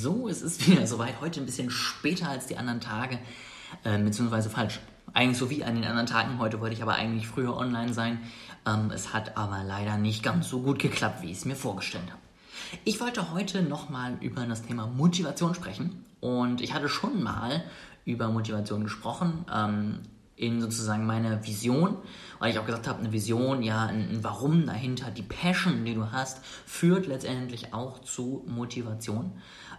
So, 0.00 0.28
es 0.28 0.42
ist 0.42 0.68
wieder 0.68 0.86
soweit. 0.86 1.20
Heute 1.20 1.40
ein 1.40 1.46
bisschen 1.46 1.70
später 1.70 2.28
als 2.28 2.46
die 2.46 2.56
anderen 2.56 2.80
Tage, 2.80 3.18
äh, 3.82 3.98
beziehungsweise 3.98 4.48
falsch. 4.48 4.78
Eigentlich 5.12 5.38
so 5.38 5.50
wie 5.50 5.64
an 5.64 5.74
den 5.74 5.84
anderen 5.84 6.06
Tagen. 6.06 6.38
Heute 6.38 6.60
wollte 6.60 6.76
ich 6.76 6.82
aber 6.82 6.94
eigentlich 6.94 7.26
früher 7.26 7.56
online 7.56 7.92
sein. 7.92 8.20
Ähm, 8.64 8.92
es 8.94 9.12
hat 9.12 9.36
aber 9.36 9.64
leider 9.64 9.96
nicht 9.96 10.22
ganz 10.22 10.48
so 10.48 10.60
gut 10.60 10.78
geklappt, 10.78 11.22
wie 11.22 11.32
ich 11.32 11.38
es 11.38 11.44
mir 11.46 11.56
vorgestellt 11.56 12.08
habe. 12.08 12.20
Ich 12.84 13.00
wollte 13.00 13.32
heute 13.32 13.62
nochmal 13.62 14.16
über 14.20 14.46
das 14.46 14.62
Thema 14.62 14.86
Motivation 14.86 15.56
sprechen. 15.56 16.04
Und 16.20 16.60
ich 16.60 16.74
hatte 16.74 16.88
schon 16.88 17.20
mal 17.20 17.64
über 18.04 18.28
Motivation 18.28 18.84
gesprochen. 18.84 19.46
Ähm, 19.52 19.98
in 20.38 20.60
sozusagen 20.60 21.04
meiner 21.04 21.44
Vision, 21.44 21.96
weil 22.38 22.52
ich 22.52 22.58
auch 22.58 22.66
gesagt 22.66 22.86
habe, 22.86 23.00
eine 23.00 23.12
Vision, 23.12 23.62
ja, 23.62 23.86
ein, 23.86 24.08
ein, 24.08 24.24
Warum 24.24 24.66
dahinter, 24.66 25.10
die 25.10 25.22
Passion, 25.22 25.84
die 25.84 25.94
du 25.94 26.12
hast, 26.12 26.40
führt 26.64 27.06
letztendlich 27.06 27.74
auch 27.74 27.98
zu 28.00 28.44
Motivation 28.46 29.32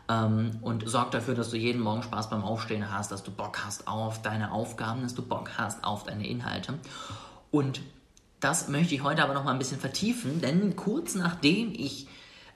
ähm, 0.10 0.52
und 0.62 0.88
sorgt 0.88 1.14
dafür, 1.14 1.36
dass 1.36 1.50
du 1.50 1.58
jeden 1.58 1.82
Morgen 1.82 2.04
Spaß 2.04 2.30
beim 2.30 2.44
Aufstehen 2.44 2.92
hast, 2.92 3.12
dass 3.12 3.24
du 3.24 3.32
Bock 3.32 3.66
hast 3.66 3.88
auf 3.88 4.22
deine 4.22 4.52
Aufgaben, 4.52 5.02
dass 5.02 5.16
du 5.16 5.22
Bock 5.22 5.52
hast 5.58 5.84
auf 5.84 6.04
deine 6.04 6.28
Inhalte. 6.28 6.74
Und 7.52 7.82
das 8.40 8.68
möchte 8.68 8.96
ich 8.96 9.04
heute 9.04 9.24
aber 9.24 9.34
noch 9.34 9.46
mal 9.46 9.52
ein 9.52 9.60
bisschen 9.60 9.80
vertiefen, 9.80 10.42
denn 10.42 10.76
kurz 10.76 11.16
nachdem 11.16 11.72
ich 11.74 12.08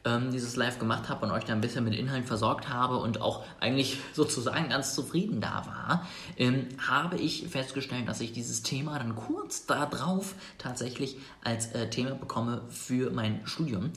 ähm, 0.06 0.32
dieses 0.32 0.56
Live 0.56 0.80
gemacht 0.80 1.10
habe 1.10 1.26
und 1.26 1.32
euch 1.32 1.46
da 1.46 1.54
ein 1.54 1.62
bisschen 1.62 1.84
mit 1.84 1.96
Inhalten 1.96 2.28
versorgt 2.28 2.70
habe 2.70 2.98
und 2.98 3.22
auch 3.22 3.44
eigentlich 3.60 4.00
sozusagen 4.14 4.70
ganz 4.70 4.94
zufrieden 4.94 5.42
da 5.42 5.64
war, 5.66 6.08
ähm, 6.38 6.68
habe 6.78 7.18
ich 7.18 7.48
festgestellt, 7.48 8.08
dass 8.08 8.22
ich 8.22 8.34
dieses 8.34 8.64
Thema 8.64 9.00
dann 9.00 9.16
kurz 9.16 9.66
darauf 9.66 10.36
tatsächlich 10.58 11.18
als 11.44 11.68
äh, 11.74 11.90
Thema 11.90 12.16
bekomme 12.16 12.62
für 12.70 13.12
mein 13.12 13.42
Studium. 13.46 13.92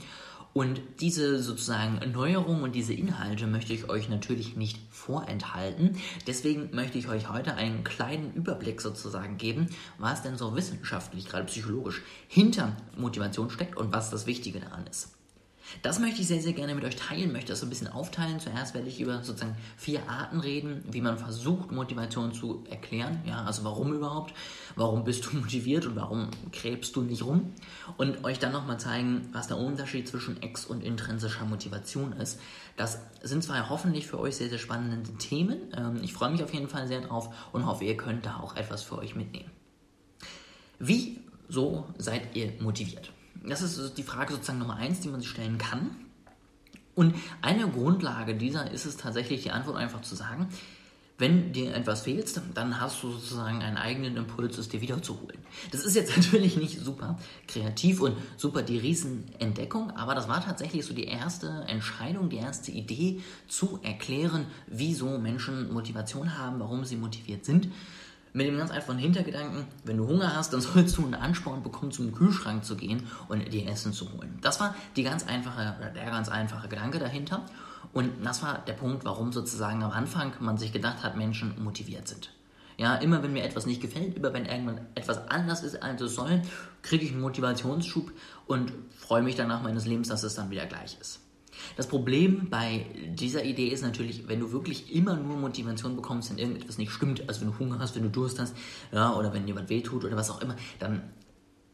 Und 0.52 0.80
diese 1.00 1.42
sozusagen 1.42 2.00
Neuerungen 2.12 2.62
und 2.62 2.74
diese 2.74 2.94
Inhalte 2.94 3.46
möchte 3.46 3.74
ich 3.74 3.90
euch 3.90 4.08
natürlich 4.08 4.56
nicht 4.56 4.78
vorenthalten. 4.90 5.98
Deswegen 6.26 6.74
möchte 6.74 6.96
ich 6.96 7.08
euch 7.08 7.28
heute 7.28 7.56
einen 7.56 7.84
kleinen 7.84 8.32
Überblick 8.32 8.80
sozusagen 8.80 9.36
geben, 9.36 9.66
was 9.98 10.22
denn 10.22 10.38
so 10.38 10.56
wissenschaftlich, 10.56 11.28
gerade 11.28 11.44
psychologisch, 11.44 12.00
hinter 12.26 12.74
Motivation 12.96 13.50
steckt 13.50 13.76
und 13.76 13.92
was 13.92 14.08
das 14.08 14.26
Wichtige 14.26 14.60
daran 14.60 14.86
ist. 14.86 15.15
Das 15.82 15.98
möchte 15.98 16.20
ich 16.20 16.28
sehr, 16.28 16.40
sehr 16.40 16.52
gerne 16.52 16.74
mit 16.74 16.84
euch 16.84 16.96
teilen, 16.96 17.32
möchte 17.32 17.52
das 17.52 17.60
so 17.60 17.66
ein 17.66 17.70
bisschen 17.70 17.88
aufteilen. 17.88 18.40
Zuerst 18.40 18.74
werde 18.74 18.88
ich 18.88 19.00
über 19.00 19.22
sozusagen 19.22 19.56
vier 19.76 20.08
Arten 20.08 20.40
reden, 20.40 20.84
wie 20.90 21.00
man 21.00 21.18
versucht, 21.18 21.72
Motivation 21.72 22.32
zu 22.32 22.64
erklären. 22.70 23.22
Ja, 23.26 23.44
also 23.44 23.64
warum 23.64 23.92
überhaupt? 23.92 24.34
Warum 24.76 25.04
bist 25.04 25.26
du 25.26 25.36
motiviert 25.36 25.86
und 25.86 25.96
warum 25.96 26.28
krebst 26.52 26.94
du 26.96 27.02
nicht 27.02 27.24
rum? 27.24 27.52
Und 27.96 28.24
euch 28.24 28.38
dann 28.38 28.52
nochmal 28.52 28.78
zeigen, 28.78 29.28
was 29.32 29.48
der 29.48 29.58
Unterschied 29.58 30.08
zwischen 30.08 30.42
ex- 30.42 30.66
und 30.66 30.82
intrinsischer 30.82 31.44
Motivation 31.44 32.12
ist. 32.12 32.40
Das 32.76 33.00
sind 33.22 33.42
zwar 33.42 33.68
hoffentlich 33.68 34.06
für 34.06 34.18
euch 34.18 34.36
sehr, 34.36 34.48
sehr 34.48 34.58
spannende 34.58 35.12
Themen. 35.14 35.58
Ähm, 35.76 36.00
ich 36.02 36.12
freue 36.12 36.30
mich 36.30 36.42
auf 36.42 36.52
jeden 36.52 36.68
Fall 36.68 36.86
sehr 36.86 37.00
drauf 37.00 37.34
und 37.52 37.66
hoffe, 37.66 37.84
ihr 37.84 37.96
könnt 37.96 38.26
da 38.26 38.36
auch 38.38 38.56
etwas 38.56 38.82
für 38.82 38.98
euch 38.98 39.14
mitnehmen. 39.14 39.50
Wie 40.78 41.18
so 41.48 41.86
seid 41.98 42.36
ihr 42.36 42.52
motiviert? 42.60 43.12
Das 43.44 43.62
ist 43.62 43.96
die 43.96 44.02
Frage 44.02 44.32
sozusagen 44.32 44.58
Nummer 44.58 44.76
eins, 44.76 45.00
die 45.00 45.08
man 45.08 45.20
sich 45.20 45.30
stellen 45.30 45.58
kann. 45.58 45.96
Und 46.94 47.14
eine 47.42 47.68
Grundlage 47.68 48.34
dieser 48.34 48.70
ist 48.70 48.86
es 48.86 48.96
tatsächlich, 48.96 49.42
die 49.42 49.50
Antwort 49.50 49.76
einfach 49.76 50.00
zu 50.00 50.14
sagen, 50.14 50.48
wenn 51.18 51.52
dir 51.52 51.74
etwas 51.74 52.02
fehlt, 52.02 52.40
dann 52.54 52.78
hast 52.78 53.02
du 53.02 53.10
sozusagen 53.10 53.62
einen 53.62 53.78
eigenen 53.78 54.16
Impuls, 54.16 54.58
es 54.58 54.68
dir 54.68 54.82
wiederzuholen. 54.82 55.38
Das 55.70 55.84
ist 55.84 55.94
jetzt 55.94 56.14
natürlich 56.16 56.56
nicht 56.56 56.80
super 56.80 57.18
kreativ 57.48 58.00
und 58.00 58.16
super 58.36 58.62
die 58.62 58.78
Riesenentdeckung, 58.78 59.92
aber 59.92 60.14
das 60.14 60.28
war 60.28 60.44
tatsächlich 60.44 60.84
so 60.84 60.92
die 60.92 61.06
erste 61.06 61.64
Entscheidung, 61.68 62.28
die 62.28 62.36
erste 62.36 62.70
Idee 62.70 63.22
zu 63.48 63.78
erklären, 63.82 64.46
wieso 64.66 65.18
Menschen 65.18 65.72
Motivation 65.72 66.36
haben, 66.36 66.60
warum 66.60 66.84
sie 66.84 66.96
motiviert 66.96 67.44
sind 67.44 67.68
mit 68.36 68.46
dem 68.46 68.58
ganz 68.58 68.70
einfachen 68.70 68.98
Hintergedanken, 68.98 69.64
wenn 69.84 69.96
du 69.96 70.06
Hunger 70.06 70.36
hast, 70.36 70.52
dann 70.52 70.60
sollst 70.60 70.98
du 70.98 71.04
einen 71.04 71.14
Ansporn 71.14 71.62
bekommen, 71.62 71.90
zum 71.90 72.12
Kühlschrank 72.12 72.66
zu 72.66 72.76
gehen 72.76 73.04
und 73.28 73.50
dir 73.50 73.66
Essen 73.66 73.94
zu 73.94 74.12
holen. 74.12 74.38
Das 74.42 74.60
war 74.60 74.74
die 74.94 75.02
ganz 75.02 75.26
einfache, 75.26 75.74
der 75.94 76.04
ganz 76.04 76.28
einfache 76.28 76.68
Gedanke 76.68 76.98
dahinter. 76.98 77.46
Und 77.94 78.12
das 78.22 78.42
war 78.42 78.58
der 78.58 78.74
Punkt, 78.74 79.06
warum 79.06 79.32
sozusagen 79.32 79.82
am 79.82 79.90
Anfang 79.90 80.34
man 80.40 80.58
sich 80.58 80.70
gedacht 80.70 81.02
hat, 81.02 81.16
Menschen 81.16 81.54
motiviert 81.64 82.08
sind. 82.08 82.30
Ja, 82.76 82.96
immer 82.96 83.22
wenn 83.22 83.32
mir 83.32 83.42
etwas 83.42 83.64
nicht 83.64 83.80
gefällt, 83.80 84.16
immer 84.16 84.34
wenn 84.34 84.44
irgendwann 84.44 84.80
etwas 84.94 85.30
anders 85.30 85.62
ist, 85.62 85.82
als 85.82 86.02
es 86.02 86.14
soll, 86.14 86.42
kriege 86.82 87.06
ich 87.06 87.12
einen 87.12 87.22
Motivationsschub 87.22 88.12
und 88.46 88.70
freue 88.98 89.22
mich 89.22 89.34
danach 89.34 89.62
meines 89.62 89.86
Lebens, 89.86 90.08
dass 90.08 90.22
es 90.24 90.34
dann 90.34 90.50
wieder 90.50 90.66
gleich 90.66 90.98
ist. 91.00 91.20
Das 91.76 91.88
Problem 91.88 92.48
bei 92.50 92.86
dieser 93.08 93.44
Idee 93.44 93.68
ist 93.68 93.82
natürlich, 93.82 94.28
wenn 94.28 94.40
du 94.40 94.52
wirklich 94.52 94.94
immer 94.94 95.16
nur 95.16 95.36
Motivation 95.36 95.96
bekommst, 95.96 96.30
wenn 96.30 96.38
irgendetwas 96.38 96.78
nicht 96.78 96.90
stimmt, 96.90 97.28
also 97.28 97.40
wenn 97.40 97.52
du 97.52 97.58
Hunger 97.58 97.78
hast, 97.78 97.94
wenn 97.96 98.02
du 98.02 98.10
Durst 98.10 98.38
hast, 98.38 98.56
ja, 98.92 99.14
oder 99.14 99.32
wenn 99.32 99.46
was 99.54 99.68
wehtut 99.68 100.04
oder 100.04 100.16
was 100.16 100.30
auch 100.30 100.40
immer, 100.40 100.56
dann 100.78 101.02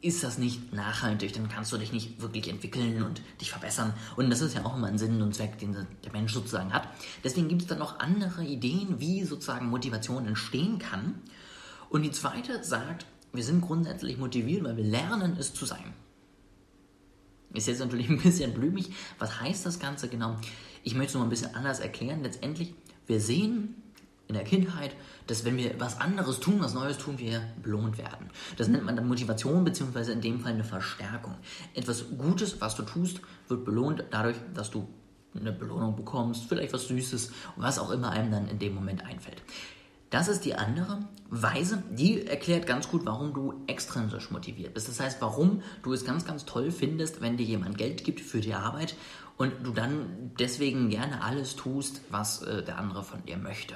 ist 0.03 0.25
das 0.25 0.37
nicht 0.37 0.73
nachhaltig, 0.73 1.33
dann 1.33 1.49
kannst 1.49 1.73
du 1.73 1.79
dich 1.79 1.93
nicht 1.93 2.21
wirklich 2.21 2.49
entwickeln 2.49 3.05
und 3.05 3.23
dich 3.41 3.51
verbessern. 3.51 3.95
Und 4.17 4.31
das 4.31 4.41
ist 4.41 4.55
ja 4.55 4.65
auch 4.65 4.77
immer 4.77 4.89
ein 4.89 4.99
Sinn 4.99 5.23
und 5.23 5.35
Zweck, 5.35 5.59
den 5.59 5.75
der 5.75 6.13
Mensch 6.13 6.33
sozusagen 6.33 6.73
hat. 6.73 6.89
Deswegen 7.23 7.49
gibt 7.49 7.63
es 7.63 7.69
dann 7.69 7.79
noch 7.79 8.01
andere 8.01 8.43
Ideen, 8.43 8.99
wie 8.99 9.23
sozusagen 9.23 9.71
Motivation 9.71 10.27
entstehen 10.27 10.81
kann. 10.81 11.23
Und 11.89 12.03
die 12.03 12.11
zweite 12.11 12.65
sagt, 12.65 13.07
wir 13.33 13.45
sind 13.45 13.61
grundsätzlich 13.61 14.19
motiviert, 14.19 14.65
weil 14.65 14.77
wir 14.77 14.85
lernen, 14.85 15.37
es 15.39 15.55
zu 15.55 15.67
sein. 15.67 15.95
Ist 17.55 17.69
jetzt 17.69 17.81
natürlich 17.81 18.09
ein 18.11 18.21
bisschen 18.21 18.55
blümig. 18.55 18.91
Was 19.19 19.41
heißt 19.41 19.67
das 19.67 19.79
Ganze 19.79 20.09
genau? 20.09 20.37
Ich 20.83 20.95
möchte 20.95 21.11
es 21.11 21.15
noch 21.15 21.23
ein 21.23 21.29
bisschen 21.29 21.55
anders 21.55 21.81
erklären. 21.81 22.23
Letztendlich, 22.23 22.75
wir 23.07 23.21
sehen 23.21 23.77
in 24.29 24.35
der 24.35 24.45
Kindheit, 24.45 24.97
dass 25.27 25.45
wenn 25.45 25.57
wir 25.57 25.79
was 25.79 26.01
anderes 26.01 26.41
tun, 26.41 26.61
was 26.61 26.75
Neues 26.75 26.99
tun, 26.99 27.19
wir 27.19 27.43
belohnt 27.63 27.99
werden. 27.99 28.31
Das 28.57 28.69
nennt 28.69 28.85
man 28.85 28.97
dann 28.97 29.07
Motivation, 29.07 29.65
beziehungsweise 29.65 30.13
in 30.13 30.21
dem 30.21 30.41
Fall 30.41 30.53
eine 30.53 30.65
Verstärkung. 30.65 31.35
Etwas 31.75 32.07
Gutes, 32.17 32.61
was 32.61 32.75
du 32.75 32.83
tust, 32.83 33.21
wird 33.49 33.65
belohnt 33.65 34.05
dadurch, 34.11 34.37
dass 34.55 34.71
du 34.71 34.89
eine 35.39 35.53
Belohnung 35.53 35.97
bekommst, 35.97 36.45
vielleicht 36.49 36.73
was 36.73 36.89
Süßes, 36.89 37.33
was 37.57 37.79
auch 37.79 37.91
immer 37.91 38.11
einem 38.11 38.31
dann 38.31 38.49
in 38.49 38.59
dem 38.59 38.75
Moment 38.75 39.05
einfällt. 39.05 39.43
Das 40.13 40.29
ist 40.29 40.45
die 40.45 40.55
andere 40.55 40.99
Weise, 41.31 41.83
die 41.91 42.27
erklärt 42.27 42.67
ganz 42.67 42.91
gut, 42.91 43.07
warum 43.07 43.33
du 43.33 43.65
extrinsisch 43.67 44.31
motiviert 44.31 44.75
bist. 44.75 44.87
Das 44.87 45.01
heißt, 45.01 45.23
warum 45.23 45.63
du 45.83 45.95
es 45.95 46.05
ganz, 46.05 46.27
ganz 46.27 46.45
toll 46.45 46.71
findest, 46.71 47.23
wenn 47.23 47.39
dir 47.39 47.47
jemand 47.47 47.79
Geld 47.79 48.05
gibt 48.05 48.21
für 48.21 48.43
die 48.43 48.53
Arbeit 48.53 48.95
und 49.39 49.55
du 49.65 49.73
dann 49.73 50.33
deswegen 50.39 50.91
gerne 50.91 51.25
alles 51.25 51.57
tust, 51.57 52.03
was 52.11 52.43
äh, 52.43 52.63
der 52.63 52.77
andere 52.77 53.03
von 53.03 53.25
dir 53.25 53.39
möchte. 53.39 53.75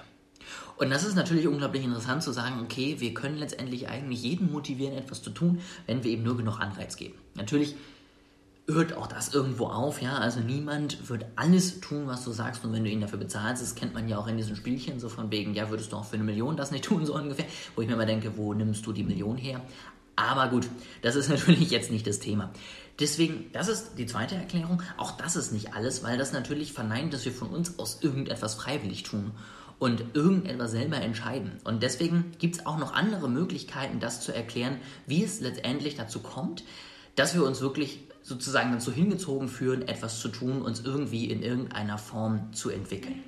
Und 0.76 0.90
das 0.90 1.04
ist 1.04 1.14
natürlich 1.14 1.48
unglaublich 1.48 1.82
interessant 1.82 2.22
zu 2.22 2.32
sagen, 2.32 2.60
okay, 2.62 2.96
wir 2.98 3.14
können 3.14 3.38
letztendlich 3.38 3.88
eigentlich 3.88 4.22
jeden 4.22 4.52
motivieren, 4.52 4.94
etwas 4.94 5.22
zu 5.22 5.30
tun, 5.30 5.60
wenn 5.86 6.04
wir 6.04 6.10
eben 6.10 6.22
nur 6.22 6.36
genug 6.36 6.60
Anreiz 6.60 6.96
geben. 6.96 7.14
Natürlich 7.34 7.76
hört 8.68 8.96
auch 8.96 9.06
das 9.06 9.32
irgendwo 9.32 9.66
auf, 9.66 10.02
ja. 10.02 10.18
Also 10.18 10.40
niemand 10.40 11.08
wird 11.08 11.26
alles 11.36 11.80
tun, 11.80 12.06
was 12.06 12.24
du 12.24 12.32
sagst, 12.32 12.64
und 12.64 12.72
wenn 12.72 12.84
du 12.84 12.90
ihn 12.90 13.00
dafür 13.00 13.18
bezahlst. 13.18 13.62
Das 13.62 13.74
kennt 13.74 13.94
man 13.94 14.08
ja 14.08 14.18
auch 14.18 14.26
in 14.26 14.36
diesen 14.36 14.56
Spielchen, 14.56 14.98
so 14.98 15.08
von 15.08 15.30
wegen, 15.30 15.54
ja, 15.54 15.70
würdest 15.70 15.92
du 15.92 15.96
auch 15.96 16.04
für 16.04 16.16
eine 16.16 16.24
Million 16.24 16.56
das 16.56 16.70
nicht 16.70 16.84
tun, 16.86 17.06
so 17.06 17.14
ungefähr. 17.14 17.46
Wo 17.74 17.82
ich 17.82 17.88
mir 17.88 17.96
mal 17.96 18.06
denke, 18.06 18.36
wo 18.36 18.54
nimmst 18.54 18.84
du 18.86 18.92
die 18.92 19.04
Million 19.04 19.36
her? 19.36 19.60
Aber 20.16 20.48
gut, 20.48 20.68
das 21.02 21.14
ist 21.14 21.28
natürlich 21.30 21.70
jetzt 21.70 21.90
nicht 21.90 22.06
das 22.06 22.18
Thema. 22.18 22.50
Deswegen, 22.98 23.50
das 23.52 23.68
ist 23.68 23.98
die 23.98 24.06
zweite 24.06 24.34
Erklärung. 24.34 24.82
Auch 24.96 25.12
das 25.12 25.36
ist 25.36 25.52
nicht 25.52 25.74
alles, 25.74 26.02
weil 26.02 26.16
das 26.16 26.32
natürlich 26.32 26.72
verneint, 26.72 27.12
dass 27.12 27.24
wir 27.24 27.32
von 27.32 27.50
uns 27.50 27.78
aus 27.78 27.98
irgendetwas 28.02 28.54
freiwillig 28.54 29.02
tun 29.02 29.32
und 29.78 30.02
irgendetwas 30.14 30.70
selber 30.70 30.96
entscheiden. 30.96 31.60
Und 31.64 31.82
deswegen 31.82 32.32
gibt 32.38 32.56
es 32.56 32.66
auch 32.66 32.78
noch 32.78 32.94
andere 32.94 33.28
Möglichkeiten, 33.28 34.00
das 34.00 34.22
zu 34.22 34.34
erklären, 34.34 34.78
wie 35.06 35.22
es 35.22 35.40
letztendlich 35.40 35.96
dazu 35.96 36.20
kommt, 36.20 36.64
dass 37.16 37.34
wir 37.34 37.44
uns 37.44 37.60
wirklich 37.60 38.05
sozusagen 38.26 38.72
dazu 38.72 38.92
hingezogen 38.92 39.48
führen, 39.48 39.86
etwas 39.86 40.18
zu 40.18 40.28
tun, 40.28 40.62
uns 40.62 40.80
irgendwie 40.80 41.30
in 41.30 41.42
irgendeiner 41.42 41.96
Form 41.96 42.52
zu 42.52 42.70
entwickeln. 42.70 43.22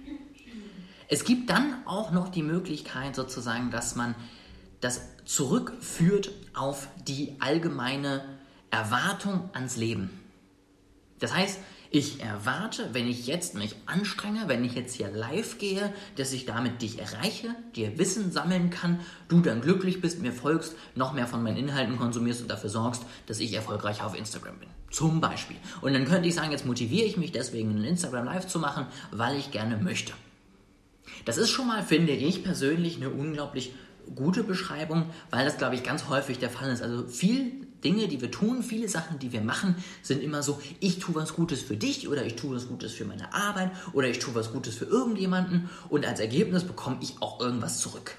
Es 1.06 1.24
gibt 1.24 1.48
dann 1.50 1.86
auch 1.86 2.10
noch 2.10 2.28
die 2.28 2.42
Möglichkeit 2.42 3.14
sozusagen, 3.14 3.70
dass 3.70 3.94
man 3.94 4.16
das 4.80 5.02
zurückführt 5.24 6.32
auf 6.52 6.88
die 7.06 7.36
allgemeine 7.38 8.24
Erwartung 8.70 9.48
ans 9.52 9.76
Leben. 9.76 10.10
Das 11.20 11.32
heißt, 11.32 11.60
ich 11.90 12.22
erwarte, 12.22 12.90
wenn 12.92 13.08
ich 13.08 13.26
jetzt 13.26 13.54
mich 13.54 13.74
anstrenge, 13.86 14.44
wenn 14.46 14.64
ich 14.64 14.74
jetzt 14.74 14.94
hier 14.94 15.10
live 15.10 15.58
gehe, 15.58 15.92
dass 16.16 16.32
ich 16.32 16.44
damit 16.44 16.82
dich 16.82 16.98
erreiche, 16.98 17.54
dir 17.74 17.98
Wissen 17.98 18.30
sammeln 18.30 18.68
kann, 18.70 19.00
du 19.28 19.40
dann 19.40 19.62
glücklich 19.62 20.00
bist, 20.00 20.20
mir 20.20 20.32
folgst, 20.32 20.74
noch 20.94 21.14
mehr 21.14 21.26
von 21.26 21.42
meinen 21.42 21.56
Inhalten 21.56 21.96
konsumierst 21.96 22.42
und 22.42 22.50
dafür 22.50 22.68
sorgst, 22.68 23.04
dass 23.26 23.40
ich 23.40 23.54
erfolgreich 23.54 24.02
auf 24.02 24.16
Instagram 24.16 24.58
bin. 24.58 24.68
Zum 24.90 25.20
Beispiel. 25.20 25.56
Und 25.80 25.94
dann 25.94 26.04
könnte 26.04 26.28
ich 26.28 26.34
sagen, 26.34 26.50
jetzt 26.50 26.66
motiviere 26.66 27.06
ich 27.06 27.16
mich 27.16 27.32
deswegen, 27.32 27.70
ein 27.70 27.84
Instagram 27.84 28.26
live 28.26 28.46
zu 28.46 28.58
machen, 28.58 28.86
weil 29.10 29.38
ich 29.38 29.50
gerne 29.50 29.76
möchte. 29.78 30.12
Das 31.24 31.38
ist 31.38 31.50
schon 31.50 31.66
mal, 31.66 31.82
finde 31.82 32.12
ich 32.12 32.44
persönlich, 32.44 32.96
eine 32.96 33.10
unglaublich 33.10 33.72
gute 34.14 34.42
Beschreibung, 34.42 35.06
weil 35.30 35.44
das, 35.44 35.58
glaube 35.58 35.74
ich, 35.74 35.82
ganz 35.82 36.08
häufig 36.08 36.38
der 36.38 36.50
Fall 36.50 36.70
ist. 36.70 36.82
Also 36.82 37.06
viel 37.06 37.67
Dinge, 37.84 38.08
die 38.08 38.20
wir 38.20 38.30
tun, 38.30 38.62
viele 38.62 38.88
Sachen, 38.88 39.18
die 39.18 39.32
wir 39.32 39.40
machen, 39.40 39.76
sind 40.02 40.22
immer 40.22 40.42
so, 40.42 40.60
ich 40.80 40.98
tue 40.98 41.14
was 41.14 41.34
Gutes 41.34 41.62
für 41.62 41.76
dich 41.76 42.08
oder 42.08 42.24
ich 42.24 42.36
tue 42.36 42.54
was 42.54 42.68
Gutes 42.68 42.92
für 42.92 43.04
meine 43.04 43.32
Arbeit 43.32 43.70
oder 43.92 44.08
ich 44.08 44.18
tue 44.18 44.34
was 44.34 44.52
Gutes 44.52 44.74
für 44.74 44.86
irgendjemanden 44.86 45.70
und 45.88 46.06
als 46.06 46.20
Ergebnis 46.20 46.64
bekomme 46.64 46.98
ich 47.00 47.16
auch 47.20 47.40
irgendwas 47.40 47.78
zurück. 47.78 48.16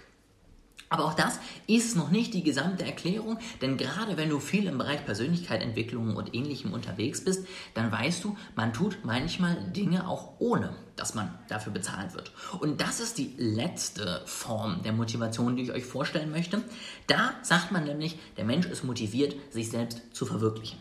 Aber 0.89 1.05
auch 1.05 1.13
das 1.13 1.39
ist 1.67 1.95
noch 1.95 2.09
nicht 2.09 2.33
die 2.33 2.43
gesamte 2.43 2.83
Erklärung, 2.83 3.37
denn 3.61 3.77
gerade 3.77 4.17
wenn 4.17 4.29
du 4.29 4.39
viel 4.39 4.65
im 4.65 4.79
Bereich 4.79 5.05
Persönlichkeitsentwicklung 5.05 6.15
und 6.15 6.33
ähnlichem 6.33 6.73
unterwegs 6.73 7.23
bist, 7.23 7.45
dann 7.75 7.91
weißt 7.91 8.23
du, 8.23 8.35
man 8.55 8.73
tut 8.73 8.97
manchmal 9.03 9.55
Dinge 9.71 10.07
auch 10.07 10.33
ohne, 10.39 10.75
dass 10.95 11.13
man 11.13 11.37
dafür 11.47 11.73
bezahlt 11.73 12.15
wird. 12.15 12.31
Und 12.59 12.81
das 12.81 12.99
ist 12.99 13.19
die 13.19 13.35
letzte 13.37 14.23
Form 14.25 14.81
der 14.81 14.93
Motivation, 14.93 15.55
die 15.55 15.63
ich 15.63 15.71
euch 15.71 15.85
vorstellen 15.85 16.31
möchte. 16.31 16.63
Da 17.05 17.35
sagt 17.43 17.71
man 17.71 17.83
nämlich, 17.83 18.17
der 18.37 18.45
Mensch 18.45 18.65
ist 18.65 18.83
motiviert, 18.83 19.35
sich 19.51 19.69
selbst 19.69 20.01
zu 20.11 20.25
verwirklichen. 20.25 20.79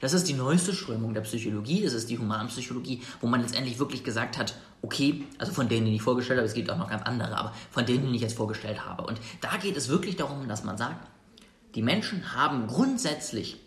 Das 0.00 0.12
ist 0.12 0.28
die 0.28 0.34
neueste 0.34 0.72
Strömung 0.72 1.14
der 1.14 1.22
Psychologie, 1.22 1.82
das 1.82 1.92
ist 1.92 2.10
die 2.10 2.18
Humanpsychologie, 2.18 3.02
wo 3.20 3.26
man 3.26 3.40
letztendlich 3.40 3.78
wirklich 3.78 4.04
gesagt 4.04 4.38
hat, 4.38 4.54
okay, 4.82 5.24
also 5.38 5.52
von 5.52 5.68
denen, 5.68 5.86
die 5.86 5.96
ich 5.96 6.02
vorgestellt 6.02 6.38
habe, 6.38 6.46
es 6.46 6.54
gibt 6.54 6.70
auch 6.70 6.78
noch 6.78 6.90
ganz 6.90 7.02
andere, 7.04 7.36
aber 7.36 7.54
von 7.70 7.86
denen, 7.86 8.08
die 8.08 8.16
ich 8.16 8.22
jetzt 8.22 8.36
vorgestellt 8.36 8.84
habe. 8.84 9.04
Und 9.04 9.20
da 9.40 9.56
geht 9.56 9.76
es 9.76 9.88
wirklich 9.88 10.16
darum, 10.16 10.48
dass 10.48 10.64
man 10.64 10.76
sagt, 10.76 11.08
die 11.74 11.82
Menschen 11.82 12.34
haben 12.34 12.66
grundsätzlich 12.66 13.60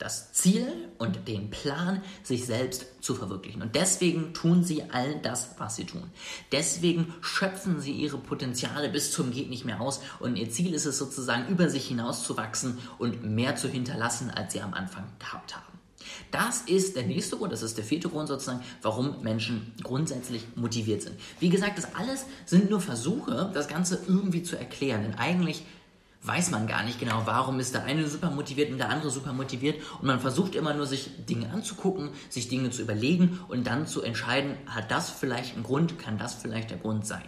das 0.00 0.32
Ziel 0.32 0.66
und 0.98 1.28
den 1.28 1.50
Plan, 1.50 2.02
sich 2.22 2.46
selbst 2.46 2.86
zu 3.00 3.14
verwirklichen. 3.14 3.60
Und 3.60 3.76
deswegen 3.76 4.32
tun 4.32 4.64
sie 4.64 4.84
all 4.90 5.20
das, 5.20 5.50
was 5.58 5.76
sie 5.76 5.84
tun. 5.84 6.10
Deswegen 6.52 7.14
schöpfen 7.20 7.80
sie 7.80 7.92
ihre 7.92 8.16
Potenziale 8.16 8.88
bis 8.88 9.12
zum 9.12 9.30
geht 9.30 9.50
nicht 9.50 9.66
mehr 9.66 9.80
aus. 9.80 10.00
Und 10.18 10.36
ihr 10.36 10.50
Ziel 10.50 10.72
ist 10.72 10.86
es 10.86 10.98
sozusagen, 10.98 11.48
über 11.48 11.68
sich 11.68 11.86
hinauszuwachsen 11.86 12.78
und 12.98 13.24
mehr 13.24 13.56
zu 13.56 13.68
hinterlassen, 13.68 14.30
als 14.30 14.54
sie 14.54 14.62
am 14.62 14.72
Anfang 14.72 15.04
gehabt 15.18 15.54
haben. 15.54 15.66
Das 16.30 16.62
ist 16.62 16.96
der 16.96 17.04
nächste 17.04 17.36
Grund, 17.36 17.52
das 17.52 17.62
ist 17.62 17.76
der 17.76 17.84
vierte 17.84 18.08
Grund 18.08 18.28
sozusagen, 18.28 18.62
warum 18.80 19.22
Menschen 19.22 19.72
grundsätzlich 19.82 20.46
motiviert 20.54 21.02
sind. 21.02 21.16
Wie 21.40 21.50
gesagt, 21.50 21.76
das 21.76 21.94
alles 21.94 22.24
sind 22.46 22.70
nur 22.70 22.80
Versuche, 22.80 23.50
das 23.52 23.68
Ganze 23.68 24.00
irgendwie 24.06 24.42
zu 24.42 24.56
erklären. 24.56 25.02
Denn 25.02 25.14
eigentlich 25.16 25.64
weiß 26.22 26.50
man 26.50 26.66
gar 26.66 26.84
nicht 26.84 27.00
genau, 27.00 27.22
warum 27.24 27.60
ist 27.60 27.74
der 27.74 27.84
eine 27.84 28.06
super 28.06 28.30
motiviert 28.30 28.70
und 28.70 28.78
der 28.78 28.90
andere 28.90 29.10
super 29.10 29.32
motiviert. 29.32 29.80
Und 30.00 30.06
man 30.06 30.20
versucht 30.20 30.54
immer 30.54 30.74
nur, 30.74 30.86
sich 30.86 31.10
Dinge 31.26 31.50
anzugucken, 31.50 32.10
sich 32.28 32.48
Dinge 32.48 32.70
zu 32.70 32.82
überlegen 32.82 33.40
und 33.48 33.66
dann 33.66 33.86
zu 33.86 34.02
entscheiden, 34.02 34.56
hat 34.66 34.90
das 34.90 35.10
vielleicht 35.10 35.54
einen 35.54 35.64
Grund, 35.64 35.98
kann 35.98 36.18
das 36.18 36.34
vielleicht 36.34 36.70
der 36.70 36.78
Grund 36.78 37.06
sein. 37.06 37.24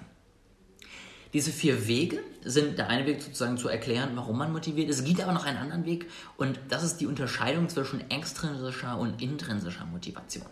Diese 1.32 1.50
vier 1.50 1.88
Wege 1.88 2.18
sind 2.44 2.76
der 2.76 2.88
eine 2.88 3.06
Weg 3.06 3.22
sozusagen 3.22 3.56
zu 3.56 3.68
erklären, 3.68 4.10
warum 4.16 4.36
man 4.36 4.52
motiviert 4.52 4.90
ist. 4.90 4.98
Es 4.98 5.04
gibt 5.04 5.22
aber 5.22 5.32
noch 5.32 5.46
einen 5.46 5.56
anderen 5.56 5.86
Weg 5.86 6.10
und 6.36 6.60
das 6.68 6.82
ist 6.82 6.98
die 6.98 7.06
Unterscheidung 7.06 7.70
zwischen 7.70 8.10
extrinsischer 8.10 8.98
und 8.98 9.22
intrinsischer 9.22 9.86
Motivation. 9.86 10.44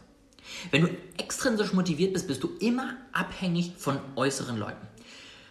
Wenn 0.70 0.82
du 0.82 0.88
extrinsisch 1.18 1.74
motiviert 1.74 2.14
bist, 2.14 2.26
bist 2.26 2.42
du 2.42 2.48
immer 2.60 2.96
abhängig 3.12 3.74
von 3.76 3.98
äußeren 4.16 4.56
Leuten. 4.56 4.86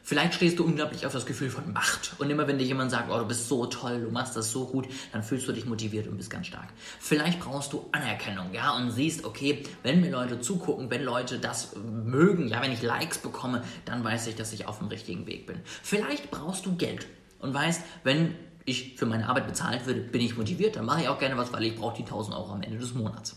Vielleicht 0.09 0.33
stehst 0.33 0.57
du 0.57 0.65
unglaublich 0.65 1.05
auf 1.05 1.13
das 1.13 1.27
Gefühl 1.27 1.51
von 1.51 1.71
Macht. 1.71 2.15
Und 2.17 2.31
immer 2.31 2.47
wenn 2.47 2.57
dir 2.57 2.65
jemand 2.65 2.89
sagt, 2.89 3.11
oh, 3.11 3.19
du 3.19 3.27
bist 3.27 3.47
so 3.47 3.67
toll, 3.67 4.01
du 4.01 4.09
machst 4.09 4.35
das 4.35 4.51
so 4.51 4.65
gut, 4.65 4.87
dann 5.11 5.21
fühlst 5.21 5.47
du 5.47 5.51
dich 5.51 5.67
motiviert 5.67 6.07
und 6.07 6.17
bist 6.17 6.31
ganz 6.31 6.47
stark. 6.47 6.69
Vielleicht 6.99 7.39
brauchst 7.39 7.73
du 7.73 7.85
Anerkennung, 7.91 8.51
ja, 8.51 8.75
und 8.75 8.89
siehst, 8.89 9.23
okay, 9.23 9.61
wenn 9.83 10.01
mir 10.01 10.09
Leute 10.09 10.41
zugucken, 10.41 10.89
wenn 10.89 11.03
Leute 11.03 11.37
das 11.37 11.75
mögen, 11.75 12.47
ja, 12.47 12.59
wenn 12.63 12.71
ich 12.71 12.81
Likes 12.81 13.19
bekomme, 13.19 13.61
dann 13.85 14.03
weiß 14.03 14.25
ich, 14.25 14.35
dass 14.35 14.51
ich 14.51 14.65
auf 14.65 14.79
dem 14.79 14.87
richtigen 14.87 15.27
Weg 15.27 15.45
bin. 15.45 15.59
Vielleicht 15.83 16.31
brauchst 16.31 16.65
du 16.65 16.75
Geld 16.75 17.05
und 17.37 17.53
weißt, 17.53 17.83
wenn 18.03 18.33
ich 18.65 18.95
für 18.97 19.05
meine 19.05 19.29
Arbeit 19.29 19.45
bezahlt 19.45 19.85
würde, 19.85 19.99
bin 19.99 20.21
ich 20.21 20.35
motiviert, 20.35 20.75
dann 20.75 20.85
mache 20.85 21.01
ich 21.03 21.07
auch 21.07 21.19
gerne 21.19 21.37
was, 21.37 21.53
weil 21.53 21.65
ich 21.65 21.75
brauche 21.75 21.97
die 21.97 22.01
1000 22.01 22.35
Euro 22.35 22.53
am 22.53 22.63
Ende 22.63 22.79
des 22.79 22.95
Monats. 22.95 23.35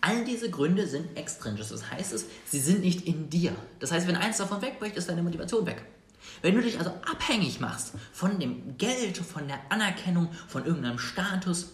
All 0.00 0.24
diese 0.24 0.50
Gründe 0.50 0.86
sind 0.86 1.16
extrinsisch. 1.16 1.68
Das 1.68 1.90
heißt 1.90 2.12
es, 2.12 2.26
sie 2.46 2.60
sind 2.60 2.80
nicht 2.80 3.06
in 3.06 3.30
dir. 3.30 3.52
Das 3.80 3.92
heißt, 3.92 4.06
wenn 4.06 4.16
eins 4.16 4.38
davon 4.38 4.62
wegbricht, 4.62 4.96
ist 4.96 5.08
deine 5.08 5.22
Motivation 5.22 5.66
weg. 5.66 5.84
Wenn 6.42 6.54
du 6.54 6.62
dich 6.62 6.78
also 6.78 6.90
abhängig 7.10 7.60
machst 7.60 7.94
von 8.12 8.38
dem 8.38 8.76
Geld, 8.76 9.18
von 9.18 9.48
der 9.48 9.58
Anerkennung, 9.70 10.28
von 10.46 10.64
irgendeinem 10.64 10.98
Status, 10.98 11.68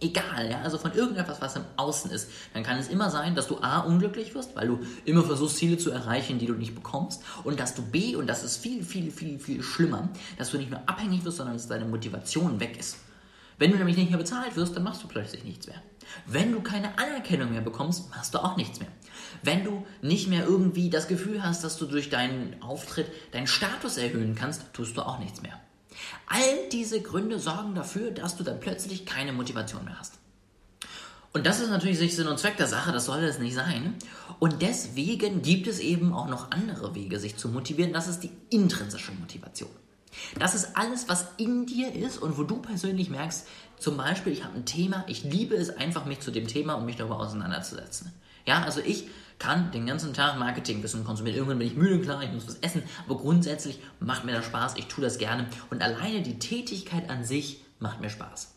egal, 0.00 0.50
ja, 0.50 0.60
also 0.62 0.78
von 0.78 0.92
irgendetwas, 0.92 1.40
was 1.40 1.56
im 1.56 1.64
Außen 1.76 2.10
ist, 2.10 2.28
dann 2.54 2.62
kann 2.62 2.78
es 2.78 2.88
immer 2.88 3.10
sein, 3.10 3.34
dass 3.34 3.48
du 3.48 3.58
A, 3.60 3.80
unglücklich 3.80 4.34
wirst, 4.34 4.56
weil 4.56 4.68
du 4.68 4.80
immer 5.04 5.22
versuchst, 5.22 5.56
Ziele 5.56 5.78
zu 5.78 5.90
erreichen, 5.90 6.38
die 6.38 6.46
du 6.46 6.54
nicht 6.54 6.74
bekommst, 6.74 7.22
und 7.44 7.60
dass 7.60 7.74
du 7.74 7.82
B, 7.82 8.16
und 8.16 8.26
das 8.26 8.42
ist 8.42 8.56
viel, 8.56 8.84
viel, 8.84 9.10
viel, 9.10 9.38
viel 9.38 9.62
schlimmer, 9.62 10.08
dass 10.38 10.50
du 10.50 10.58
nicht 10.58 10.70
nur 10.70 10.80
abhängig 10.86 11.24
wirst, 11.24 11.36
sondern 11.38 11.56
dass 11.56 11.68
deine 11.68 11.84
Motivation 11.84 12.58
weg 12.60 12.78
ist. 12.78 12.96
Wenn 13.62 13.70
du 13.70 13.76
nämlich 13.76 13.96
nicht 13.96 14.10
mehr 14.10 14.18
bezahlt 14.18 14.56
wirst, 14.56 14.74
dann 14.74 14.82
machst 14.82 15.04
du 15.04 15.06
plötzlich 15.06 15.44
nichts 15.44 15.68
mehr. 15.68 15.80
Wenn 16.26 16.50
du 16.50 16.62
keine 16.62 16.98
Anerkennung 16.98 17.52
mehr 17.52 17.60
bekommst, 17.60 18.10
machst 18.10 18.34
du 18.34 18.42
auch 18.42 18.56
nichts 18.56 18.80
mehr. 18.80 18.88
Wenn 19.44 19.62
du 19.62 19.86
nicht 20.00 20.26
mehr 20.26 20.44
irgendwie 20.44 20.90
das 20.90 21.06
Gefühl 21.06 21.44
hast, 21.44 21.62
dass 21.62 21.76
du 21.76 21.86
durch 21.86 22.10
deinen 22.10 22.60
Auftritt 22.60 23.06
deinen 23.30 23.46
Status 23.46 23.98
erhöhen 23.98 24.34
kannst, 24.34 24.64
tust 24.72 24.96
du 24.96 25.02
auch 25.02 25.20
nichts 25.20 25.42
mehr. 25.42 25.60
All 26.26 26.68
diese 26.72 27.02
Gründe 27.02 27.38
sorgen 27.38 27.76
dafür, 27.76 28.10
dass 28.10 28.36
du 28.36 28.42
dann 28.42 28.58
plötzlich 28.58 29.06
keine 29.06 29.32
Motivation 29.32 29.84
mehr 29.84 29.96
hast. 29.96 30.14
Und 31.32 31.46
das 31.46 31.60
ist 31.60 31.70
natürlich 31.70 32.00
nicht 32.00 32.16
Sinn 32.16 32.26
und 32.26 32.40
Zweck 32.40 32.56
der 32.56 32.66
Sache, 32.66 32.90
das 32.90 33.04
soll 33.04 33.22
es 33.22 33.38
nicht 33.38 33.54
sein. 33.54 33.94
Und 34.40 34.60
deswegen 34.60 35.40
gibt 35.42 35.68
es 35.68 35.78
eben 35.78 36.12
auch 36.12 36.26
noch 36.26 36.50
andere 36.50 36.96
Wege, 36.96 37.20
sich 37.20 37.36
zu 37.36 37.48
motivieren. 37.48 37.92
Das 37.92 38.08
ist 38.08 38.24
die 38.24 38.32
intrinsische 38.50 39.12
Motivation. 39.12 39.70
Das 40.38 40.54
ist 40.54 40.76
alles, 40.76 41.08
was 41.08 41.26
in 41.36 41.66
dir 41.66 41.94
ist 41.94 42.18
und 42.18 42.38
wo 42.38 42.42
du 42.42 42.56
persönlich 42.56 43.10
merkst, 43.10 43.46
zum 43.78 43.96
Beispiel, 43.96 44.32
ich 44.32 44.44
habe 44.44 44.56
ein 44.56 44.64
Thema, 44.64 45.04
ich 45.08 45.24
liebe 45.24 45.56
es 45.56 45.70
einfach, 45.70 46.04
mich 46.04 46.20
zu 46.20 46.30
dem 46.30 46.46
Thema 46.46 46.74
und 46.74 46.86
mich 46.86 46.96
darüber 46.96 47.18
auseinanderzusetzen. 47.18 48.12
Ja, 48.46 48.62
also 48.62 48.80
ich 48.80 49.08
kann 49.38 49.72
den 49.72 49.86
ganzen 49.86 50.14
Tag 50.14 50.38
Marketingwissen 50.38 51.04
konsumieren. 51.04 51.36
Irgendwann 51.36 51.58
bin 51.58 51.66
ich 51.66 51.74
müde, 51.74 52.00
klar, 52.00 52.22
ich 52.22 52.32
muss 52.32 52.46
was 52.46 52.56
essen, 52.56 52.82
aber 53.04 53.18
grundsätzlich 53.18 53.80
macht 53.98 54.24
mir 54.24 54.32
das 54.32 54.44
Spaß, 54.44 54.76
ich 54.76 54.86
tue 54.86 55.02
das 55.02 55.18
gerne 55.18 55.46
und 55.70 55.82
alleine 55.82 56.22
die 56.22 56.38
Tätigkeit 56.38 57.10
an 57.10 57.24
sich 57.24 57.64
macht 57.80 58.00
mir 58.00 58.10
Spaß. 58.10 58.54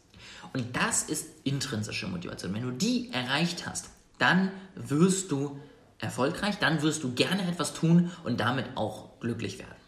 Und 0.53 0.75
das 0.75 1.03
ist 1.03 1.27
intrinsische 1.43 2.07
Motivation. 2.07 2.53
Wenn 2.53 2.61
du 2.61 2.71
die 2.71 3.11
erreicht 3.11 3.65
hast, 3.67 3.89
dann 4.19 4.51
wirst 4.75 5.31
du 5.31 5.59
erfolgreich, 5.99 6.59
dann 6.59 6.81
wirst 6.81 7.03
du 7.03 7.13
gerne 7.13 7.47
etwas 7.47 7.73
tun 7.73 8.11
und 8.23 8.39
damit 8.39 8.65
auch 8.75 9.19
glücklich 9.19 9.57
werden. 9.59 9.84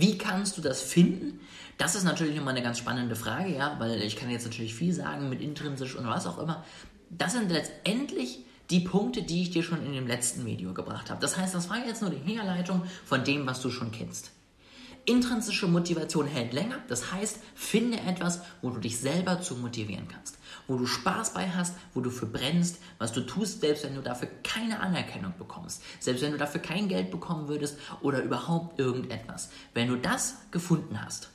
Wie 0.00 0.16
kannst 0.16 0.56
du 0.56 0.62
das 0.62 0.80
finden? 0.80 1.40
Das 1.76 1.94
ist 1.94 2.04
natürlich 2.04 2.34
nochmal 2.34 2.54
eine 2.54 2.62
ganz 2.62 2.78
spannende 2.78 3.16
Frage, 3.16 3.54
ja, 3.54 3.76
weil 3.78 4.02
ich 4.02 4.16
kann 4.16 4.30
jetzt 4.30 4.44
natürlich 4.44 4.74
viel 4.74 4.94
sagen 4.94 5.28
mit 5.28 5.42
intrinsisch 5.42 5.94
und 5.94 6.06
was 6.06 6.26
auch 6.26 6.38
immer. 6.38 6.64
Das 7.10 7.32
sind 7.32 7.50
letztendlich 7.50 8.44
die 8.70 8.80
Punkte, 8.80 9.22
die 9.22 9.42
ich 9.42 9.50
dir 9.50 9.62
schon 9.62 9.84
in 9.84 9.92
dem 9.92 10.06
letzten 10.06 10.46
Video 10.46 10.72
gebracht 10.72 11.10
habe. 11.10 11.20
Das 11.20 11.36
heißt, 11.36 11.54
das 11.54 11.68
war 11.68 11.84
jetzt 11.84 12.00
nur 12.00 12.10
die 12.10 12.32
Herleitung 12.32 12.82
von 13.04 13.24
dem, 13.24 13.46
was 13.46 13.60
du 13.60 13.70
schon 13.70 13.92
kennst. 13.92 14.30
Intrinsische 15.04 15.66
Motivation 15.66 16.26
hält 16.26 16.52
länger, 16.52 16.78
das 16.88 17.12
heißt, 17.12 17.38
finde 17.54 17.98
etwas, 18.00 18.40
wo 18.62 18.70
du 18.70 18.80
dich 18.80 18.98
selber 18.98 19.40
zu 19.40 19.56
motivieren 19.56 20.08
kannst, 20.08 20.38
wo 20.66 20.76
du 20.76 20.86
Spaß 20.86 21.34
bei 21.34 21.48
hast, 21.50 21.74
wo 21.94 22.00
du 22.00 22.10
für 22.10 22.26
brennst, 22.26 22.78
was 22.98 23.12
du 23.12 23.22
tust, 23.22 23.60
selbst 23.60 23.84
wenn 23.84 23.94
du 23.94 24.02
dafür 24.02 24.28
keine 24.42 24.80
Anerkennung 24.80 25.34
bekommst, 25.38 25.82
selbst 26.00 26.22
wenn 26.22 26.32
du 26.32 26.38
dafür 26.38 26.60
kein 26.60 26.88
Geld 26.88 27.10
bekommen 27.10 27.48
würdest 27.48 27.78
oder 28.02 28.22
überhaupt 28.22 28.78
irgendetwas. 28.78 29.50
Wenn 29.74 29.88
du 29.88 29.96
das 29.96 30.36
gefunden 30.50 31.02
hast, 31.02 31.30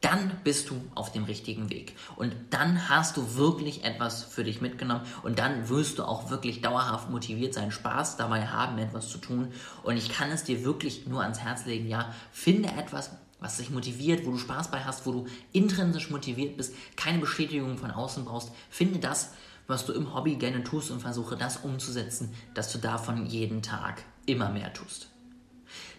dann 0.00 0.30
bist 0.44 0.70
du 0.70 0.80
auf 0.94 1.12
dem 1.12 1.24
richtigen 1.24 1.70
Weg. 1.70 1.96
Und 2.16 2.34
dann 2.50 2.88
hast 2.88 3.16
du 3.16 3.34
wirklich 3.34 3.84
etwas 3.84 4.22
für 4.22 4.44
dich 4.44 4.60
mitgenommen 4.60 5.04
und 5.22 5.38
dann 5.38 5.68
wirst 5.68 5.98
du 5.98 6.04
auch 6.04 6.30
wirklich 6.30 6.60
dauerhaft 6.60 7.10
motiviert 7.10 7.54
sein, 7.54 7.72
Spaß 7.72 8.16
dabei 8.16 8.46
haben, 8.46 8.78
etwas 8.78 9.08
zu 9.08 9.18
tun. 9.18 9.52
Und 9.82 9.96
ich 9.96 10.10
kann 10.10 10.30
es 10.30 10.44
dir 10.44 10.64
wirklich 10.64 11.06
nur 11.06 11.22
ans 11.22 11.40
Herz 11.40 11.66
legen, 11.66 11.88
ja, 11.88 12.14
finde 12.30 12.68
etwas, 12.68 13.10
was 13.40 13.56
dich 13.56 13.70
motiviert, 13.70 14.26
wo 14.26 14.32
du 14.32 14.38
Spaß 14.38 14.70
bei 14.70 14.84
hast, 14.84 15.06
wo 15.06 15.12
du 15.12 15.26
intrinsisch 15.52 16.10
motiviert 16.10 16.56
bist, 16.56 16.74
keine 16.96 17.18
Bestätigung 17.18 17.78
von 17.78 17.90
außen 17.90 18.24
brauchst. 18.24 18.50
Finde 18.70 18.98
das, 18.98 19.32
was 19.66 19.84
du 19.84 19.92
im 19.92 20.14
Hobby 20.14 20.36
gerne 20.36 20.64
tust 20.64 20.90
und 20.90 21.00
versuche 21.00 21.36
das 21.36 21.58
umzusetzen, 21.58 22.34
dass 22.54 22.72
du 22.72 22.78
davon 22.78 23.26
jeden 23.26 23.62
Tag 23.62 24.02
immer 24.26 24.48
mehr 24.48 24.72
tust. 24.72 25.08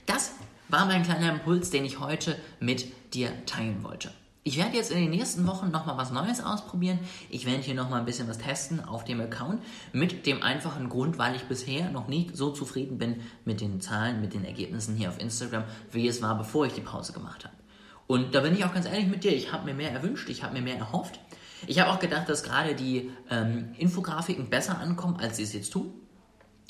Das 0.05 0.31
war 0.69 0.85
mein 0.85 1.03
kleiner 1.03 1.33
Impuls, 1.33 1.69
den 1.69 1.85
ich 1.85 1.99
heute 1.99 2.37
mit 2.59 3.13
dir 3.13 3.31
teilen 3.45 3.83
wollte. 3.83 4.11
Ich 4.43 4.57
werde 4.57 4.77
jetzt 4.77 4.91
in 4.91 4.99
den 4.99 5.09
nächsten 5.09 5.45
Wochen 5.45 5.69
nochmal 5.69 5.97
was 5.97 6.11
Neues 6.11 6.41
ausprobieren. 6.41 6.99
Ich 7.29 7.45
werde 7.45 7.61
hier 7.61 7.75
nochmal 7.75 7.99
ein 7.99 8.05
bisschen 8.05 8.27
was 8.29 8.37
testen 8.37 8.83
auf 8.83 9.03
dem 9.03 9.19
Account 9.19 9.61
mit 9.91 10.25
dem 10.25 10.41
einfachen 10.41 10.89
Grund, 10.89 11.17
weil 11.17 11.35
ich 11.35 11.43
bisher 11.43 11.91
noch 11.91 12.07
nicht 12.07 12.35
so 12.37 12.51
zufrieden 12.51 12.97
bin 12.97 13.21
mit 13.45 13.61
den 13.61 13.81
Zahlen, 13.81 14.21
mit 14.21 14.33
den 14.33 14.45
Ergebnissen 14.45 14.95
hier 14.95 15.09
auf 15.09 15.19
Instagram, 15.19 15.65
wie 15.91 16.07
es 16.07 16.21
war, 16.21 16.37
bevor 16.37 16.65
ich 16.65 16.73
die 16.73 16.81
Pause 16.81 17.13
gemacht 17.13 17.43
habe. 17.43 17.55
Und 18.07 18.33
da 18.33 18.39
bin 18.39 18.55
ich 18.55 18.63
auch 18.65 18.73
ganz 18.73 18.85
ehrlich 18.87 19.07
mit 19.07 19.23
dir, 19.23 19.35
ich 19.35 19.51
habe 19.51 19.65
mir 19.65 19.73
mehr 19.73 19.91
erwünscht, 19.91 20.29
ich 20.29 20.41
habe 20.41 20.53
mir 20.53 20.61
mehr 20.61 20.77
erhofft. 20.77 21.19
Ich 21.67 21.79
habe 21.79 21.91
auch 21.91 21.99
gedacht, 21.99 22.29
dass 22.29 22.41
gerade 22.41 22.73
die 22.73 23.11
ähm, 23.29 23.75
Infografiken 23.77 24.49
besser 24.49 24.79
ankommen, 24.79 25.17
als 25.19 25.37
sie 25.37 25.43
es 25.43 25.53
jetzt 25.53 25.73
tun. 25.73 25.93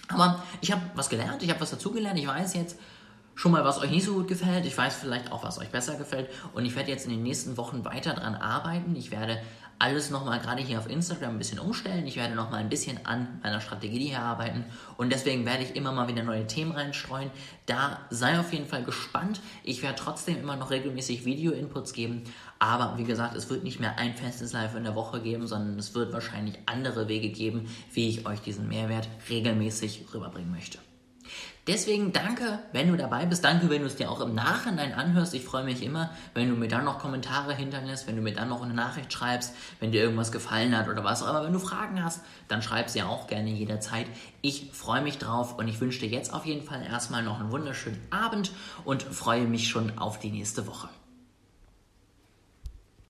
Aber 0.10 0.44
ich 0.60 0.72
habe 0.72 0.82
was 0.96 1.08
gelernt, 1.08 1.44
ich 1.44 1.50
habe 1.50 1.62
was 1.62 1.70
dazugelernt. 1.70 2.20
Ich 2.20 2.28
weiß 2.28 2.56
jetzt, 2.56 2.78
schon 3.40 3.54
mal, 3.54 3.64
was 3.64 3.80
euch 3.80 3.90
nicht 3.90 4.04
so 4.04 4.16
gut 4.16 4.28
gefällt. 4.28 4.66
Ich 4.66 4.78
weiß 4.78 4.96
vielleicht 4.96 5.32
auch, 5.32 5.46
was 5.46 5.60
euch 5.60 5.70
besser 5.70 5.96
gefällt. 5.96 6.30
Und 6.54 6.66
ich 6.66 6.76
werde 6.76 6.92
jetzt 6.92 7.06
in 7.06 7.12
den 7.12 7.24
nächsten 7.24 7.56
Wochen 7.56 7.86
weiter 7.86 8.14
daran 8.14 8.36
arbeiten. 8.36 8.98
Ich 8.98 9.12
werde 9.12 9.40
alles 9.80 10.10
nochmal 10.10 10.42
gerade 10.42 10.62
hier 10.62 10.78
auf 10.78 10.90
Instagram 10.90 11.36
ein 11.36 11.38
bisschen 11.38 11.58
umstellen. 11.58 12.06
Ich 12.06 12.18
werde 12.18 12.36
nochmal 12.36 12.60
ein 12.60 12.68
bisschen 12.68 13.06
an 13.06 13.40
meiner 13.42 13.62
Strategie 13.62 14.10
hier 14.10 14.20
arbeiten 14.20 14.66
und 14.98 15.10
deswegen 15.14 15.46
werde 15.46 15.64
ich 15.64 15.78
immer 15.78 15.94
mal 15.94 16.10
wieder 16.10 16.22
neue 16.22 16.48
Themen 16.48 16.74
reinstreuen. 16.74 17.32
Da 17.66 18.02
sei 18.10 18.38
auf 18.38 18.52
jeden 18.52 18.68
Fall 18.68 18.84
gespannt. 18.84 19.40
Ich 19.64 19.82
werde 19.84 19.96
trotzdem 19.98 20.38
immer 20.38 20.58
noch 20.58 20.70
regelmäßig 20.70 21.24
Video-Inputs 21.24 21.94
geben, 21.94 22.24
aber 22.60 22.98
wie 22.98 23.06
gesagt, 23.06 23.38
es 23.38 23.50
wird 23.50 23.64
nicht 23.64 23.80
mehr 23.80 23.98
ein 23.98 24.16
festes 24.16 24.52
Live 24.52 24.76
in 24.76 24.84
der 24.84 24.96
Woche 24.96 25.22
geben, 25.22 25.48
sondern 25.48 25.80
es 25.80 25.96
wird 25.96 26.12
wahrscheinlich 26.12 26.60
andere 26.66 27.08
Wege 27.08 27.30
geben, 27.30 27.70
wie 27.94 28.10
ich 28.10 28.26
euch 28.26 28.42
diesen 28.42 28.68
Mehrwert 28.68 29.08
regelmäßig 29.30 30.08
rüberbringen 30.14 30.52
möchte. 30.52 30.80
Deswegen 31.70 32.12
danke, 32.12 32.58
wenn 32.74 32.88
du 32.88 32.98
dabei 32.98 33.28
bist. 33.28 33.46
Danke, 33.46 33.70
wenn 33.70 33.82
du 33.82 33.88
es 33.88 33.96
dir 33.96 34.10
auch 34.10 34.22
im 34.22 34.34
Nachhinein 34.34 34.92
anhörst. 34.92 35.36
Ich 35.36 35.44
freue 35.44 35.64
mich 35.64 35.84
immer, 35.84 36.10
wenn 36.34 36.50
du 36.50 36.56
mir 36.56 36.68
dann 36.68 36.84
noch 36.84 36.98
Kommentare 36.98 37.54
hinterlässt, 37.54 38.08
wenn 38.08 38.16
du 38.16 38.24
mir 38.24 38.34
dann 38.34 38.50
noch 38.50 38.64
eine 38.64 38.74
Nachricht 38.74 39.14
schreibst, 39.14 39.54
wenn 39.80 39.92
dir 39.92 40.02
irgendwas 40.02 40.32
gefallen 40.32 40.76
hat 40.76 40.90
oder 40.90 41.04
was. 41.04 41.22
Aber 41.22 41.46
wenn 41.46 41.54
du 41.54 41.60
Fragen 41.60 42.04
hast, 42.04 42.22
dann 42.48 42.64
schreib 42.64 42.90
sie 42.90 43.04
auch 43.04 43.28
gerne 43.28 43.52
jederzeit. 43.52 44.08
Ich 44.42 44.72
freue 44.74 45.04
mich 45.04 45.20
drauf 45.20 45.60
und 45.60 45.68
ich 45.68 45.80
wünsche 45.80 46.00
dir 46.00 46.10
jetzt 46.10 46.34
auf 46.34 46.48
jeden 46.48 46.66
Fall 46.66 46.84
erstmal 46.84 47.22
noch 47.22 47.40
einen 47.40 47.52
wunderschönen 47.52 48.02
Abend 48.10 48.52
und 48.84 49.04
freue 49.04 49.46
mich 49.46 49.68
schon 49.68 49.96
auf 50.00 50.18
die 50.18 50.32
nächste 50.32 50.66
Woche. 50.66 50.90